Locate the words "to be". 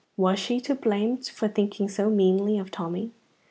0.61-0.81